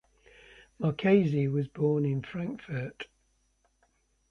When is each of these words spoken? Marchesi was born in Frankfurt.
Marchesi 0.79 1.47
was 1.47 1.67
born 1.67 2.05
in 2.07 2.23
Frankfurt. 2.23 3.05